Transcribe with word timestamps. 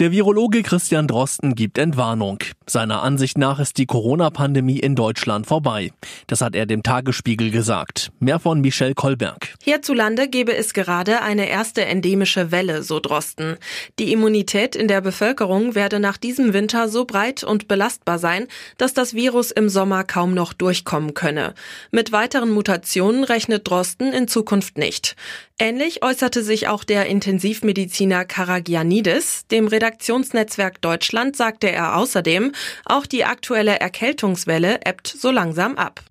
Der 0.00 0.12
Virologe 0.12 0.62
Christian 0.62 1.08
Drosten 1.08 1.56
gibt 1.56 1.76
Entwarnung. 1.76 2.38
Seiner 2.68 3.02
Ansicht 3.02 3.36
nach 3.36 3.58
ist 3.58 3.78
die 3.78 3.86
Corona-Pandemie 3.86 4.78
in 4.78 4.94
Deutschland 4.94 5.48
vorbei. 5.48 5.90
Das 6.28 6.40
hat 6.40 6.54
er 6.54 6.66
dem 6.66 6.84
Tagesspiegel 6.84 7.50
gesagt. 7.50 8.12
Mehr 8.20 8.38
von 8.38 8.60
Michelle 8.60 8.94
Kolberg. 8.94 9.56
Hierzulande 9.60 10.28
gebe 10.28 10.54
es 10.54 10.72
gerade 10.72 11.20
eine 11.22 11.48
erste 11.48 11.84
endemische 11.84 12.52
Welle, 12.52 12.84
so 12.84 13.00
Drosten. 13.00 13.56
Die 13.98 14.12
Immunität 14.12 14.76
in 14.76 14.86
der 14.86 15.00
Bevölkerung 15.00 15.74
werde 15.74 15.98
nach 15.98 16.16
diesem 16.16 16.52
Winter 16.52 16.88
so 16.88 17.04
breit 17.04 17.42
und 17.42 17.66
belastbar 17.66 18.20
sein, 18.20 18.46
dass 18.76 18.94
das 18.94 19.14
Virus 19.14 19.50
im 19.50 19.68
Sommer 19.68 20.04
kaum 20.04 20.32
noch 20.32 20.52
durchkommen 20.52 21.14
könne. 21.14 21.54
Mit 21.90 22.12
weiteren 22.12 22.50
Mutationen 22.50 23.24
rechnet 23.24 23.66
Drosten 23.66 24.12
in 24.12 24.28
Zukunft 24.28 24.78
nicht. 24.78 25.16
Ähnlich 25.60 26.04
äußerte 26.04 26.44
sich 26.44 26.68
auch 26.68 26.84
der 26.84 27.06
Intensivmediziner 27.06 28.24
Karagianidis. 28.24 29.46
Dem 29.48 29.66
Redaktionsnetzwerk 29.66 30.80
Deutschland 30.80 31.36
sagte 31.36 31.70
er 31.70 31.96
außerdem, 31.96 32.52
auch 32.84 33.06
die 33.06 33.24
aktuelle 33.24 33.80
Erkältungswelle 33.80 34.80
ebbt 34.86 35.08
so 35.08 35.32
langsam 35.32 35.76
ab. 35.76 36.04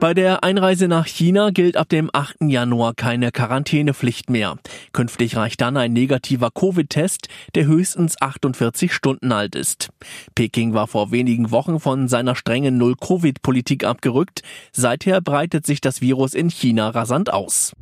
Bei 0.00 0.14
der 0.14 0.44
Einreise 0.44 0.86
nach 0.86 1.06
China 1.06 1.50
gilt 1.50 1.76
ab 1.76 1.88
dem 1.88 2.08
8. 2.12 2.36
Januar 2.42 2.94
keine 2.94 3.32
Quarantänepflicht 3.32 4.30
mehr. 4.30 4.56
Künftig 4.92 5.34
reicht 5.34 5.60
dann 5.60 5.76
ein 5.76 5.92
negativer 5.92 6.52
Covid-Test, 6.52 7.26
der 7.56 7.66
höchstens 7.66 8.14
48 8.22 8.92
Stunden 8.92 9.32
alt 9.32 9.56
ist. 9.56 9.88
Peking 10.36 10.72
war 10.72 10.86
vor 10.86 11.10
wenigen 11.10 11.50
Wochen 11.50 11.80
von 11.80 12.06
seiner 12.06 12.36
strengen 12.36 12.78
Null-Covid-Politik 12.78 13.82
abgerückt. 13.82 14.42
Seither 14.70 15.20
breitet 15.20 15.66
sich 15.66 15.80
das 15.80 16.00
Virus 16.00 16.34
in 16.34 16.48
China 16.48 16.90
rasant 16.90 17.32
aus. 17.32 17.72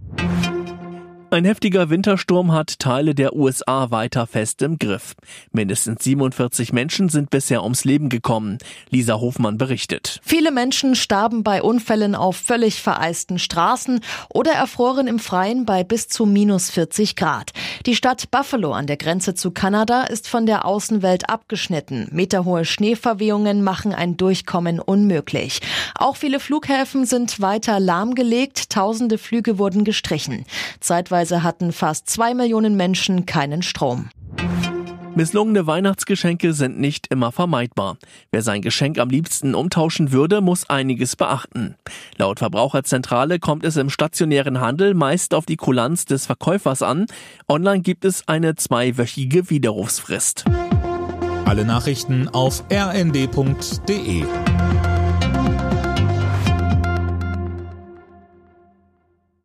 Ein 1.37 1.45
heftiger 1.45 1.91
Wintersturm 1.91 2.53
hat 2.53 2.79
Teile 2.79 3.15
der 3.15 3.37
USA 3.37 3.91
weiter 3.91 4.27
fest 4.27 4.62
im 4.62 4.79
Griff. 4.79 5.15
Mindestens 5.53 6.03
47 6.03 6.73
Menschen 6.73 7.11
sind 7.11 7.28
bisher 7.28 7.62
ums 7.62 7.84
Leben 7.84 8.09
gekommen. 8.09 8.56
Lisa 8.89 9.20
Hofmann 9.20 9.59
berichtet. 9.59 10.19
Viele 10.25 10.51
Menschen 10.51 10.95
starben 10.95 11.43
bei 11.43 11.61
Unfällen 11.61 12.15
auf 12.15 12.39
völlig 12.39 12.81
vereisten 12.81 13.39
Straßen 13.39 14.01
oder 14.31 14.53
erfroren 14.53 15.09
im 15.09 15.19
Freien 15.19 15.67
bei 15.67 15.84
bis 15.84 16.09
zu 16.09 16.25
minus 16.25 16.70
40 16.70 17.17
Grad. 17.17 17.53
Die 17.84 17.97
Stadt 17.97 18.31
Buffalo 18.31 18.73
an 18.73 18.87
der 18.87 18.97
Grenze 18.97 19.34
zu 19.34 19.50
Kanada 19.50 20.05
ist 20.05 20.31
von 20.31 20.47
der 20.47 20.65
Außenwelt 20.65 21.28
abgeschnitten. 21.28 22.09
Meterhohe 22.12 22.65
Schneeverwehungen 22.65 23.62
machen 23.62 23.93
ein 23.93 24.17
Durchkommen 24.17 24.81
unmöglich. 24.81 25.61
Auch 25.98 26.17
viele 26.17 26.41
Flughäfen 26.41 27.05
sind 27.05 27.43
weiter 27.43 27.78
lahmgelegt. 27.78 28.71
Tausende 28.71 29.19
Flüge 29.19 29.59
wurden 29.59 29.84
gestrichen. 29.84 30.47
Zeitweise 30.81 31.25
Zeitweise 31.27 31.42
hatten 31.42 31.72
fast 31.72 32.08
zwei 32.08 32.34
Millionen 32.34 32.77
Menschen 32.77 33.27
keinen 33.27 33.62
Strom. 33.62 34.10
Misslungene 35.16 35.66
Weihnachtsgeschenke 35.66 36.52
sind 36.52 36.78
nicht 36.78 37.08
immer 37.08 37.32
vermeidbar. 37.32 37.96
Wer 38.30 38.42
sein 38.42 38.60
Geschenk 38.60 38.98
am 38.98 39.08
liebsten 39.08 39.54
umtauschen 39.54 40.12
würde, 40.12 40.41
muss 40.41 40.70
einiges 40.70 41.16
beachten. 41.16 41.74
Laut 42.16 42.38
Verbraucherzentrale 42.38 43.41
kommt 43.41 43.64
es 43.64 43.77
im 43.77 43.91
stationären 43.91 44.60
Handel 44.60 44.94
meist 44.94 45.34
auf 45.34 45.47
die 45.47 45.56
Kulanz 45.56 46.04
des 46.04 46.27
Verkäufers 46.27 46.82
an. 46.82 47.06
Online 47.48 47.80
gibt 47.80 48.04
es 48.04 48.28
eine 48.28 48.54
zweiwöchige 48.54 49.50
Widerrufsfrist. 49.50 50.44
Alle 51.44 51.64
Nachrichten 51.64 52.28
auf 52.28 52.62
rnd.de 52.70 54.24